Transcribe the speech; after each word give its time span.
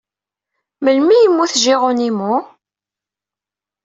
Melmi 0.83 1.13
ay 1.17 1.21
yemmut 1.23 1.53
Geronimo? 1.63 2.33